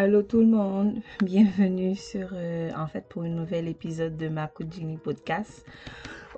Allô 0.00 0.22
tout 0.22 0.38
le 0.38 0.46
monde, 0.46 1.00
bienvenue 1.24 1.96
sur 1.96 2.28
euh, 2.32 2.70
en 2.76 2.86
fait 2.86 3.04
pour 3.08 3.24
un 3.24 3.30
nouvel 3.30 3.66
épisode 3.66 4.16
de 4.16 4.28
ma 4.28 4.46
Kujini 4.46 4.96
podcast. 4.96 5.66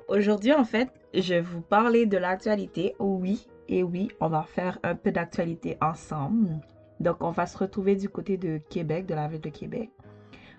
Aujourd'hui 0.08 0.54
en 0.54 0.64
fait, 0.64 0.88
je 1.12 1.34
vais 1.34 1.40
vous 1.42 1.60
parler 1.60 2.06
de 2.06 2.16
l'actualité. 2.16 2.94
Oui, 2.98 3.46
et 3.68 3.82
oui, 3.82 4.08
on 4.18 4.28
va 4.28 4.44
faire 4.44 4.78
un 4.82 4.94
peu 4.94 5.12
d'actualité 5.12 5.76
ensemble. 5.82 6.58
Donc 7.00 7.18
on 7.20 7.32
va 7.32 7.44
se 7.44 7.58
retrouver 7.58 7.96
du 7.96 8.08
côté 8.08 8.38
de 8.38 8.62
Québec, 8.70 9.04
de 9.04 9.12
la 9.12 9.28
ville 9.28 9.42
de 9.42 9.50
Québec, 9.50 9.90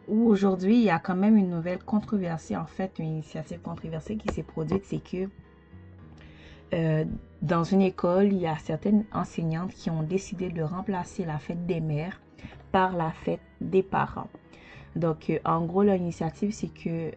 où 0.07 0.27
aujourd'hui 0.27 0.75
il 0.75 0.83
y 0.83 0.91
a 0.91 0.99
quand 0.99 1.15
même 1.15 1.37
une 1.37 1.49
nouvelle 1.49 1.83
controversée 1.83 2.55
en 2.55 2.67
fait, 2.67 2.99
une 2.99 3.13
initiative 3.13 3.61
controversée 3.61 4.15
qui 4.15 4.31
s'est 4.31 4.43
produite, 4.43 4.85
c'est 4.85 5.03
que 5.03 5.27
euh, 6.75 7.05
dans 7.41 7.63
une 7.63 7.81
école, 7.81 8.27
il 8.27 8.37
y 8.37 8.45
a 8.45 8.57
certaines 8.57 9.05
enseignantes 9.11 9.73
qui 9.73 9.89
ont 9.89 10.03
décidé 10.03 10.49
de 10.49 10.61
remplacer 10.61 11.25
la 11.25 11.39
fête 11.39 11.65
des 11.65 11.81
mères 11.81 12.21
par 12.71 12.95
la 12.95 13.11
fête 13.11 13.41
des 13.59 13.83
parents. 13.83 14.29
Donc, 14.95 15.29
euh, 15.29 15.39
en 15.45 15.65
gros, 15.65 15.83
l'initiative, 15.83 16.51
c'est 16.51 16.73
que 16.73 16.89
euh, 16.89 17.13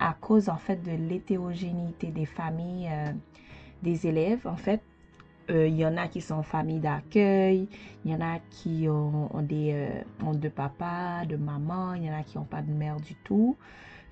à 0.00 0.16
cause 0.20 0.48
en 0.48 0.56
fait 0.56 0.82
de 0.82 0.90
l'hétérogénéité 0.90 2.08
des 2.08 2.26
familles 2.26 2.90
des 3.82 4.06
élèves, 4.06 4.46
en 4.46 4.56
fait, 4.56 4.80
il 5.50 5.76
y 5.76 5.84
en 5.84 5.98
a 5.98 6.08
qui 6.08 6.22
sont 6.22 6.42
familles 6.42 6.80
d'accueil, 6.80 7.68
il 8.04 8.10
y 8.10 8.14
en 8.14 8.20
a 8.22 8.38
qui 8.48 8.88
ont, 8.88 9.28
des 9.42 9.88
ont 10.24 10.32
deux 10.32 10.48
papas, 10.48 11.26
de 11.26 11.36
maman, 11.36 11.92
il 11.92 12.04
y 12.04 12.10
en 12.10 12.18
a 12.18 12.22
qui 12.22 12.38
n'ont 12.38 12.44
pas 12.44 12.62
de 12.62 12.72
mère 12.72 12.96
du 12.96 13.14
tout, 13.14 13.58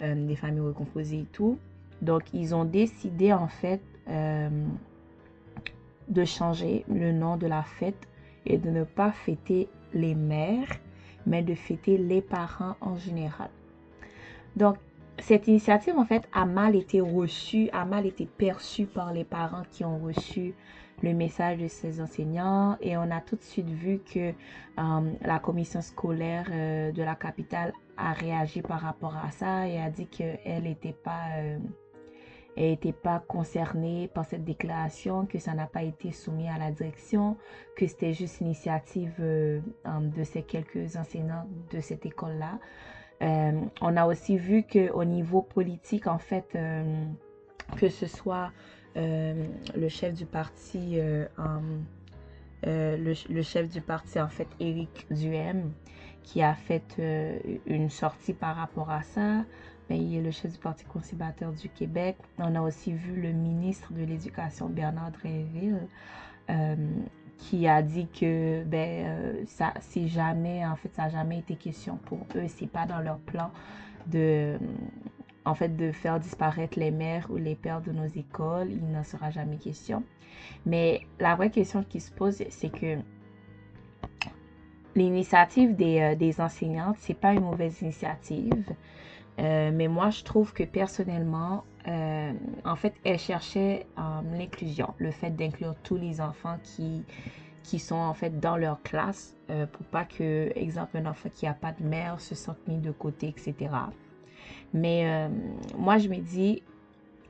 des 0.00 0.36
familles 0.36 0.60
recomposées 0.60 1.20
et 1.20 1.28
tout. 1.32 1.58
Donc, 2.02 2.34
ils 2.34 2.54
ont 2.54 2.66
décidé 2.66 3.32
en 3.32 3.48
fait 3.48 3.80
euh, 4.08 4.50
de 6.08 6.24
changer 6.24 6.84
le 6.88 7.12
nom 7.12 7.36
de 7.36 7.46
la 7.46 7.62
fête 7.62 8.08
et 8.46 8.58
de 8.58 8.70
ne 8.70 8.84
pas 8.84 9.12
fêter 9.12 9.68
les 9.92 10.14
mères, 10.14 10.68
mais 11.26 11.42
de 11.42 11.54
fêter 11.54 11.98
les 11.98 12.22
parents 12.22 12.76
en 12.80 12.96
général. 12.96 13.50
Donc, 14.56 14.76
cette 15.18 15.46
initiative, 15.46 15.96
en 15.96 16.04
fait, 16.04 16.28
a 16.32 16.46
mal 16.46 16.74
été 16.74 17.00
reçue, 17.00 17.68
a 17.72 17.84
mal 17.84 18.06
été 18.06 18.26
perçue 18.26 18.86
par 18.86 19.12
les 19.12 19.24
parents 19.24 19.62
qui 19.70 19.84
ont 19.84 19.98
reçu 19.98 20.54
le 21.02 21.12
message 21.12 21.58
de 21.58 21.68
ces 21.68 22.00
enseignants 22.00 22.76
et 22.80 22.96
on 22.96 23.10
a 23.10 23.20
tout 23.20 23.36
de 23.36 23.42
suite 23.42 23.68
vu 23.68 23.98
que 23.98 24.30
euh, 24.30 25.12
la 25.20 25.38
commission 25.38 25.80
scolaire 25.80 26.46
euh, 26.52 26.92
de 26.92 27.02
la 27.02 27.16
capitale 27.16 27.72
a 27.96 28.12
réagi 28.12 28.62
par 28.62 28.80
rapport 28.80 29.16
à 29.16 29.30
ça 29.30 29.66
et 29.68 29.80
a 29.80 29.90
dit 29.90 30.06
qu'elle 30.06 30.62
n'était 30.62 30.92
pas 31.04 31.28
n'était 32.56 32.92
pas 32.92 33.22
concernée 33.26 34.08
par 34.12 34.24
cette 34.24 34.44
déclaration, 34.44 35.26
que 35.26 35.38
ça 35.38 35.54
n'a 35.54 35.66
pas 35.66 35.82
été 35.82 36.12
soumis 36.12 36.48
à 36.48 36.58
la 36.58 36.70
direction, 36.70 37.36
que 37.76 37.86
c'était 37.86 38.12
juste 38.12 38.40
l'initiative 38.40 39.14
euh, 39.20 39.60
de 39.84 40.24
ces 40.24 40.42
quelques 40.42 40.96
enseignants 40.96 41.46
de 41.70 41.80
cette 41.80 42.04
école-là. 42.06 42.58
Euh, 43.22 43.60
on 43.80 43.96
a 43.96 44.06
aussi 44.06 44.36
vu 44.36 44.64
qu'au 44.64 45.04
niveau 45.04 45.42
politique, 45.42 46.06
en 46.06 46.18
fait, 46.18 46.48
euh, 46.54 47.04
que 47.76 47.88
ce 47.88 48.06
soit 48.06 48.50
le 48.94 49.88
chef 49.88 50.12
du 50.12 50.26
parti, 50.26 50.98
le, 52.64 53.42
chef 53.42 53.68
du 53.70 53.80
parti, 53.80 54.20
en 54.20 54.28
fait, 54.28 54.48
Éric 54.60 55.06
Duhem, 55.10 55.72
qui 56.22 56.42
a 56.42 56.54
fait 56.54 57.00
une 57.66 57.90
sortie 57.90 58.32
par 58.32 58.56
rapport 58.56 58.90
à 58.90 59.02
ça 59.02 59.44
il 59.96 60.16
est 60.16 60.22
le 60.22 60.30
chef 60.30 60.52
du 60.52 60.58
Parti 60.58 60.84
conservateur 60.84 61.52
du 61.52 61.68
Québec. 61.68 62.16
On 62.38 62.54
a 62.54 62.60
aussi 62.60 62.92
vu 62.92 63.20
le 63.20 63.32
ministre 63.32 63.92
de 63.92 64.04
l'Éducation, 64.04 64.68
Bernard 64.68 65.12
Dréville, 65.12 65.88
euh, 66.50 66.76
qui 67.38 67.66
a 67.66 67.82
dit 67.82 68.08
que 68.08 68.64
ben, 68.64 69.06
euh, 69.06 69.42
ça, 69.46 69.74
c'est 69.80 70.08
jamais, 70.08 70.64
en 70.66 70.76
fait, 70.76 70.92
ça 70.94 71.02
n'a 71.04 71.08
jamais 71.10 71.38
été 71.38 71.56
question 71.56 71.96
pour 71.96 72.20
eux, 72.36 72.46
c'est 72.48 72.70
pas 72.70 72.86
dans 72.86 73.00
leur 73.00 73.18
plan 73.18 73.50
de, 74.06 74.58
en 75.44 75.54
fait, 75.54 75.76
de 75.76 75.92
faire 75.92 76.18
disparaître 76.20 76.78
les 76.78 76.90
mères 76.90 77.28
ou 77.30 77.36
les 77.36 77.54
pères 77.54 77.80
de 77.80 77.92
nos 77.92 78.06
écoles. 78.06 78.70
Il 78.70 78.90
n'en 78.90 79.04
sera 79.04 79.30
jamais 79.30 79.56
question. 79.56 80.02
Mais 80.66 81.02
la 81.20 81.34
vraie 81.34 81.50
question 81.50 81.82
qui 81.82 82.00
se 82.00 82.10
pose, 82.10 82.42
c'est 82.48 82.70
que 82.70 82.98
l'initiative 84.94 85.74
des, 85.76 86.00
euh, 86.00 86.14
des 86.14 86.40
enseignantes, 86.40 86.96
c'est 86.98 87.14
pas 87.18 87.32
une 87.32 87.44
mauvaise 87.44 87.80
initiative. 87.82 88.64
Euh, 89.38 89.70
mais 89.72 89.88
moi, 89.88 90.10
je 90.10 90.22
trouve 90.24 90.52
que 90.52 90.62
personnellement, 90.62 91.64
euh, 91.88 92.32
en 92.64 92.76
fait, 92.76 92.94
elle 93.04 93.18
cherchait 93.18 93.86
euh, 93.98 94.02
l'inclusion, 94.36 94.94
le 94.98 95.10
fait 95.10 95.30
d'inclure 95.30 95.74
tous 95.82 95.96
les 95.96 96.20
enfants 96.20 96.58
qui, 96.62 97.02
qui 97.62 97.78
sont 97.78 97.96
en 97.96 98.14
fait 98.14 98.40
dans 98.40 98.56
leur 98.56 98.82
classe 98.82 99.36
pour 99.72 99.84
pas 99.86 100.06
que, 100.06 100.50
exemple, 100.56 100.96
un 100.96 101.04
enfant 101.04 101.28
qui 101.28 101.44
n'a 101.44 101.52
pas 101.52 101.72
de 101.72 101.84
mère 101.84 102.18
se 102.20 102.34
sente 102.34 102.56
mis 102.66 102.78
de 102.78 102.90
côté, 102.90 103.28
etc. 103.28 103.70
Mais 104.72 105.28
moi, 105.76 105.98
je 105.98 106.08
me 106.08 106.16
dis, 106.16 106.62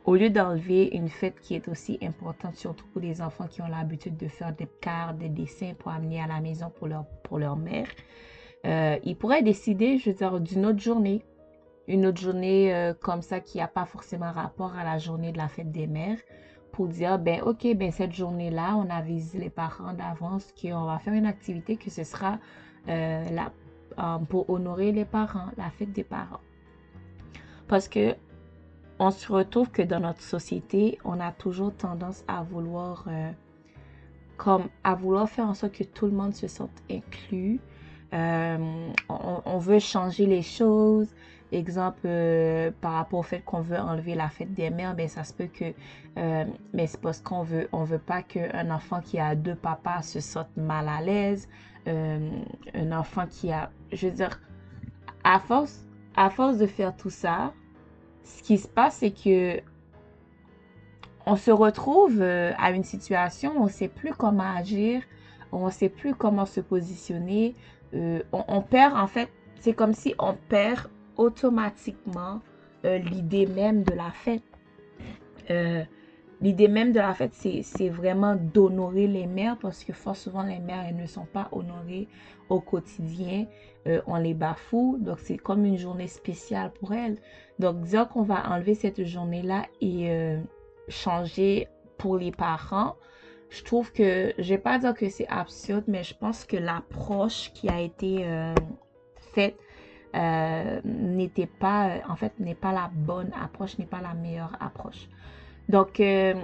au 0.04 0.16
lieu 0.16 0.30
d'enlever 0.30 0.88
une 0.96 1.08
fête 1.08 1.38
qui 1.40 1.54
est 1.54 1.68
aussi 1.68 1.98
importante, 2.02 2.56
surtout 2.56 2.86
pour 2.88 3.00
les 3.00 3.22
enfants 3.22 3.46
qui 3.46 3.62
ont 3.62 3.68
l'habitude 3.68 4.16
de 4.16 4.28
faire 4.28 4.52
des 4.52 4.68
cartes, 4.80 5.18
des 5.18 5.28
dessins 5.28 5.74
pour 5.78 5.92
amener 5.92 6.20
à 6.20 6.26
la 6.26 6.40
maison 6.40 6.70
pour 6.70 6.88
leur, 6.88 7.04
pour 7.22 7.38
leur 7.38 7.56
mère, 7.56 7.88
ils 8.64 9.16
pourraient 9.16 9.42
décider, 9.42 9.98
je 9.98 10.10
veux 10.10 10.16
dire, 10.16 10.40
d'une 10.40 10.66
autre 10.66 10.80
journée 10.80 11.24
une 11.88 12.06
autre 12.06 12.20
journée 12.20 12.74
euh, 12.74 12.94
comme 12.94 13.22
ça 13.22 13.40
qui 13.40 13.58
n'a 13.58 13.68
pas 13.68 13.84
forcément 13.84 14.30
rapport 14.30 14.74
à 14.76 14.84
la 14.84 14.98
journée 14.98 15.32
de 15.32 15.38
la 15.38 15.48
fête 15.48 15.70
des 15.70 15.86
mères 15.86 16.18
pour 16.72 16.88
dire, 16.88 17.18
ben 17.18 17.42
ok, 17.42 17.74
ben 17.76 17.90
cette 17.90 18.12
journée-là, 18.12 18.76
on 18.76 18.88
a 18.88 19.02
visé 19.02 19.38
les 19.38 19.50
parents 19.50 19.92
d'avance 19.92 20.52
qu'on 20.60 20.84
va 20.84 20.98
faire 20.98 21.12
une 21.12 21.26
activité 21.26 21.76
que 21.76 21.90
ce 21.90 22.02
sera 22.02 22.38
euh, 22.88 23.24
euh, 23.98 24.18
pour 24.30 24.48
honorer 24.48 24.92
les 24.92 25.04
parents, 25.04 25.48
la 25.58 25.70
fête 25.70 25.92
des 25.92 26.04
parents. 26.04 26.40
Parce 27.68 27.88
que 27.88 28.14
on 29.02 29.10
se 29.10 29.32
retrouve 29.32 29.70
que 29.70 29.82
dans 29.82 30.00
notre 30.00 30.22
société, 30.22 30.98
on 31.04 31.18
a 31.20 31.32
toujours 31.32 31.74
tendance 31.74 32.24
à 32.28 32.42
vouloir, 32.42 33.06
comme 34.36 34.68
à 34.84 34.94
vouloir 34.94 35.28
faire 35.28 35.46
en 35.46 35.54
sorte 35.54 35.72
que 35.72 35.84
tout 35.84 36.06
le 36.06 36.12
monde 36.12 36.34
se 36.34 36.46
sente 36.46 36.70
inclus. 36.90 37.60
on, 38.12 38.92
on, 39.08 39.58
veut 39.58 39.80
changer 39.80 40.26
les 40.26 40.42
choses. 40.42 41.08
Exemple, 41.52 42.00
euh, 42.06 42.70
par 42.80 42.94
rapport 42.94 43.18
au 43.18 43.22
fait 43.22 43.40
qu'on 43.40 43.60
veut 43.60 43.76
enlever 43.76 44.14
la 44.14 44.30
fête 44.30 44.54
des 44.54 44.70
mères, 44.70 44.94
ben 44.94 45.06
ça 45.06 45.22
se 45.22 45.34
peut 45.34 45.48
que, 45.48 45.74
euh, 46.16 46.44
mais 46.72 46.86
c'est 46.86 46.98
parce 46.98 47.20
qu'on 47.20 47.42
veut, 47.42 47.68
on 47.72 47.84
veut 47.84 47.98
pas 47.98 48.22
qu'un 48.22 48.70
enfant 48.70 49.02
qui 49.02 49.18
a 49.18 49.34
deux 49.34 49.54
papas 49.54 50.00
se 50.00 50.20
sente 50.20 50.56
mal 50.56 50.88
à 50.88 51.02
l'aise. 51.02 51.46
Euh, 51.88 52.30
un 52.72 52.92
enfant 52.92 53.26
qui 53.28 53.52
a, 53.52 53.70
je 53.92 54.06
veux 54.06 54.14
dire, 54.14 54.40
à 55.24 55.38
force, 55.40 55.86
à 56.16 56.30
force 56.30 56.56
de 56.56 56.66
faire 56.66 56.96
tout 56.96 57.10
ça, 57.10 57.52
ce 58.24 58.42
qui 58.42 58.58
se 58.58 58.68
passe, 58.68 58.96
c'est 58.96 59.10
que 59.10 59.60
on 61.24 61.36
se 61.36 61.50
retrouve 61.50 62.20
à 62.20 62.72
une 62.72 62.82
situation 62.82 63.52
où 63.56 63.64
on 63.64 63.68
sait 63.68 63.88
plus 63.88 64.12
comment 64.12 64.56
agir, 64.56 65.02
on 65.52 65.70
sait 65.70 65.88
plus 65.88 66.14
comment 66.14 66.46
se 66.46 66.60
positionner. 66.60 67.54
on, 67.92 68.22
on 68.32 68.60
perd, 68.60 68.96
en 68.96 69.06
fait, 69.06 69.28
c'est 69.60 69.72
comme 69.72 69.94
si 69.94 70.14
on 70.18 70.34
perd 70.34 70.88
automatiquement 71.16 72.40
euh, 72.84 72.98
l'idée 72.98 73.46
même 73.46 73.84
de 73.84 73.94
la 73.94 74.10
fête. 74.10 74.42
Euh, 75.50 75.84
l'idée 76.42 76.68
même 76.68 76.92
de 76.92 76.98
la 76.98 77.14
fête, 77.14 77.34
c'est 77.34 77.88
vraiment 77.88 78.36
d'honorer 78.36 79.06
les 79.06 79.26
mères 79.26 79.56
parce 79.58 79.84
que 79.84 79.92
fort 79.92 80.16
souvent, 80.16 80.42
les 80.42 80.58
mères, 80.58 80.84
elles 80.88 80.96
ne 80.96 81.06
sont 81.06 81.24
pas 81.24 81.48
honorées 81.52 82.08
au 82.48 82.60
quotidien. 82.60 83.46
Euh, 83.86 84.00
on 84.06 84.16
les 84.16 84.34
bafoue. 84.34 84.98
Donc, 85.00 85.18
c'est 85.20 85.38
comme 85.38 85.64
une 85.64 85.78
journée 85.78 86.08
spéciale 86.08 86.70
pour 86.72 86.92
elles. 86.92 87.16
Donc, 87.58 87.80
dire 87.80 88.08
qu'on 88.08 88.22
va 88.22 88.50
enlever 88.50 88.74
cette 88.74 89.04
journée-là 89.04 89.66
et 89.80 90.36
changer 90.88 91.68
pour 91.96 92.18
les 92.18 92.32
parents, 92.32 92.96
je 93.50 93.62
trouve 93.62 93.92
que, 93.92 94.32
je 94.38 94.48
vais 94.48 94.58
pas 94.58 94.78
dire 94.78 94.94
que 94.94 95.08
c'est 95.08 95.28
absurde, 95.28 95.84
mais 95.86 96.02
je 96.04 96.14
pense 96.14 96.44
que 96.44 96.56
l'approche 96.56 97.52
qui 97.54 97.68
a 97.68 97.80
été 97.80 98.24
faite 99.32 99.56
euh, 100.14 100.80
n'était 100.84 101.46
pas, 101.46 101.88
euh, 101.88 101.98
en 102.08 102.16
fait, 102.16 102.38
n'est 102.38 102.54
pas 102.54 102.72
la 102.72 102.90
bonne 102.92 103.30
approche, 103.42 103.78
n'est 103.78 103.86
pas 103.86 104.02
la 104.02 104.12
meilleure 104.12 104.56
approche. 104.60 105.08
Donc, 105.68 106.00
euh, 106.00 106.34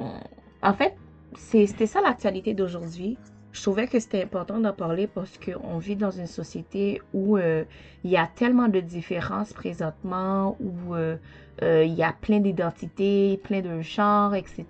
en 0.62 0.72
fait, 0.72 0.94
c'était 1.36 1.86
ça 1.86 2.00
l'actualité 2.00 2.54
d'aujourd'hui. 2.54 3.18
Je 3.52 3.62
trouvais 3.62 3.86
que 3.86 3.98
c'était 3.98 4.22
important 4.22 4.58
d'en 4.58 4.72
parler 4.72 5.06
parce 5.06 5.38
qu'on 5.38 5.78
vit 5.78 5.96
dans 5.96 6.10
une 6.10 6.26
société 6.26 7.00
où 7.12 7.38
il 7.38 7.66
y 8.04 8.16
a 8.16 8.28
tellement 8.36 8.68
de 8.68 8.78
différences 8.78 9.52
présentement, 9.52 10.56
où 10.60 10.94
il 11.62 11.94
y 11.94 12.02
a 12.02 12.12
plein 12.12 12.40
d'identités, 12.40 13.40
plein 13.42 13.62
de 13.62 13.80
genres, 13.80 14.34
etc., 14.34 14.66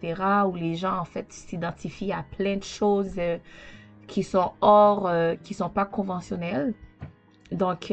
où 0.46 0.54
les 0.54 0.76
gens, 0.76 0.96
en 0.96 1.04
fait, 1.04 1.26
s'identifient 1.30 2.12
à 2.12 2.24
plein 2.36 2.56
de 2.56 2.64
choses 2.64 3.20
qui 4.06 4.22
sont 4.22 4.52
hors, 4.60 5.10
qui 5.42 5.54
sont 5.54 5.70
pas 5.70 5.84
conventionnelles. 5.84 6.72
Donc, 7.50 7.92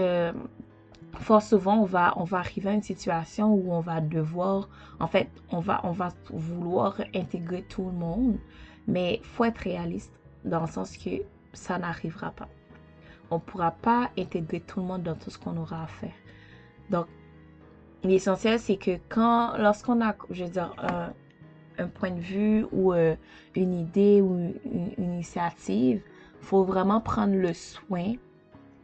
fort 1.15 1.41
souvent, 1.41 1.77
on 1.79 1.85
va, 1.85 2.13
on 2.17 2.23
va 2.23 2.37
arriver 2.39 2.69
à 2.69 2.73
une 2.73 2.83
situation 2.83 3.53
où 3.53 3.73
on 3.73 3.79
va 3.79 4.01
devoir, 4.01 4.69
en 4.99 5.07
fait, 5.07 5.29
on 5.49 5.59
va, 5.59 5.81
on 5.83 5.91
va 5.91 6.09
vouloir 6.29 7.01
intégrer 7.13 7.63
tout 7.63 7.85
le 7.85 7.91
monde, 7.91 8.37
mais 8.87 9.19
faut 9.23 9.43
être 9.45 9.59
réaliste 9.59 10.13
dans 10.43 10.61
le 10.61 10.67
sens 10.67 10.97
que 10.97 11.21
ça 11.53 11.77
n'arrivera 11.77 12.31
pas. 12.31 12.47
on 13.31 13.35
ne 13.35 13.39
pourra 13.39 13.71
pas 13.71 14.11
intégrer 14.17 14.59
tout 14.59 14.79
le 14.79 14.85
monde 14.85 15.03
dans 15.03 15.15
tout 15.15 15.29
ce 15.29 15.37
qu'on 15.37 15.57
aura 15.57 15.83
à 15.83 15.87
faire. 15.87 16.13
Donc, 16.89 17.07
l'essentiel, 18.03 18.59
c'est 18.59 18.77
que 18.77 18.99
quand, 19.09 19.57
lorsqu'on 19.57 20.01
a, 20.01 20.15
je 20.29 20.43
veux 20.43 20.49
dire, 20.49 20.73
un, 21.77 21.87
point 21.87 22.11
de 22.11 22.21
vue 22.21 22.65
ou 22.71 22.93
euh, 22.93 23.15
une 23.55 23.73
idée 23.73 24.21
ou 24.21 24.35
une, 24.35 24.91
initiative, 24.97 26.01
il 26.41 26.45
faut 26.45 26.63
vraiment 26.63 27.01
prendre 27.01 27.35
le 27.35 27.53
soin 27.53 28.13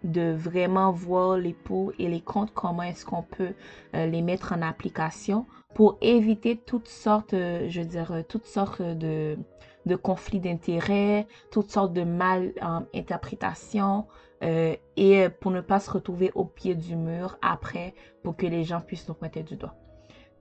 de 0.03 0.31
vraiment 0.31 0.91
voir 0.91 1.37
les 1.37 1.53
pour 1.53 1.93
et 1.99 2.07
les 2.07 2.21
contre, 2.21 2.53
comment 2.53 2.83
est-ce 2.83 3.05
qu'on 3.05 3.23
peut 3.23 3.53
euh, 3.95 4.05
les 4.07 4.21
mettre 4.21 4.53
en 4.53 4.61
application 4.61 5.45
pour 5.73 5.97
éviter 6.01 6.57
toutes 6.57 6.87
sortes, 6.87 7.33
euh, 7.33 7.67
je 7.69 7.81
veux 7.81 7.87
dire, 7.87 8.23
toutes 8.27 8.45
sortes 8.45 8.81
de, 8.81 9.37
de 9.85 9.95
conflits 9.95 10.39
d'intérêts, 10.39 11.27
toutes 11.51 11.71
sortes 11.71 11.93
de 11.93 12.03
mal 12.03 12.53
interprétations, 12.93 14.05
euh, 14.43 14.75
et 14.97 15.29
pour 15.39 15.51
ne 15.51 15.61
pas 15.61 15.79
se 15.79 15.91
retrouver 15.91 16.31
au 16.33 16.45
pied 16.45 16.73
du 16.73 16.95
mur 16.95 17.37
après 17.41 17.93
pour 18.23 18.35
que 18.35 18.47
les 18.47 18.63
gens 18.63 18.81
puissent 18.81 19.07
nous 19.07 19.13
pointer 19.13 19.43
du 19.43 19.55
doigt. 19.55 19.75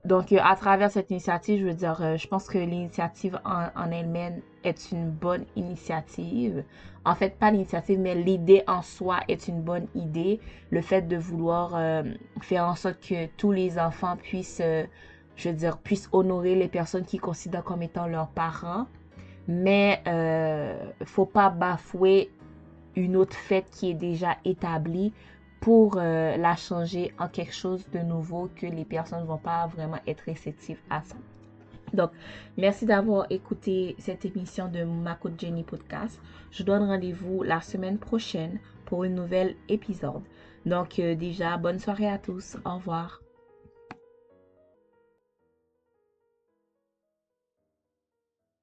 Donc, 0.03 0.31
euh, 0.31 0.39
à 0.41 0.55
travers 0.55 0.89
cette 0.89 1.11
initiative, 1.11 1.61
je 1.61 1.65
veux 1.67 1.73
dire, 1.73 2.01
euh, 2.01 2.17
je 2.17 2.27
pense 2.27 2.47
que 2.47 2.57
l'initiative 2.57 3.39
en, 3.45 3.91
elle-même 3.91 4.41
est 4.63 4.91
une 4.91 5.09
bonne 5.09 5.45
initiative. 5.55 6.63
En 7.05 7.15
fait, 7.15 7.37
pas 7.37 7.51
l'initiative, 7.51 7.99
mais 7.99 8.15
l'idée 8.15 8.63
en 8.67 8.81
soi 8.81 9.19
est 9.27 9.47
une 9.47 9.61
bonne 9.61 9.87
idée. 9.95 10.39
Le 10.69 10.81
fait 10.81 11.03
de 11.03 11.17
vouloir 11.17 11.79
faire 12.41 12.65
en 12.65 12.75
sorte 12.75 12.99
que 12.99 13.25
tous 13.37 13.51
les 13.51 13.79
enfants 13.79 14.17
puissent, 14.17 14.61
je 15.35 15.49
veux 15.49 15.55
dire, 15.55 15.79
puissent 15.79 16.09
honorer 16.11 16.53
les 16.53 16.67
personnes 16.67 17.03
qu'ils 17.03 17.21
considèrent 17.21 17.63
comme 17.63 17.81
étant 17.81 18.05
leurs 18.05 18.29
parents. 18.29 18.85
Mais 19.47 20.01
euh, 20.07 20.77
faut 21.03 21.25
pas 21.25 21.49
bafouer 21.49 22.31
une 22.95 23.15
autre 23.15 23.35
fête 23.35 23.69
qui 23.71 23.91
est 23.91 23.95
déjà 23.95 24.37
établie 24.45 25.13
pour 25.61 25.97
euh, 25.97 26.35
la 26.37 26.55
changer 26.55 27.13
en 27.19 27.27
quelque 27.29 27.53
chose 27.53 27.85
de 27.93 27.99
nouveau 27.99 28.49
que 28.55 28.65
les 28.65 28.83
personnes 28.83 29.21
ne 29.21 29.27
vont 29.27 29.37
pas 29.37 29.67
vraiment 29.67 29.99
être 30.07 30.21
réceptives 30.21 30.79
à 30.89 31.01
ça. 31.03 31.15
Donc, 31.93 32.11
merci 32.57 32.85
d'avoir 32.85 33.27
écouté 33.29 33.95
cette 33.99 34.25
émission 34.25 34.67
de 34.67 34.83
Mako 34.83 35.29
Jenny 35.37 35.63
Podcast. 35.63 36.19
Je 36.49 36.63
donne 36.63 36.83
rendez-vous 36.83 37.43
la 37.43 37.61
semaine 37.61 37.99
prochaine 37.99 38.59
pour 38.85 39.03
un 39.03 39.09
nouvel 39.09 39.55
épisode. 39.69 40.23
Donc, 40.65 40.99
euh, 40.99 41.15
déjà, 41.15 41.57
bonne 41.57 41.79
soirée 41.79 42.09
à 42.09 42.17
tous. 42.17 42.57
Au 42.65 42.75
revoir. 42.75 43.20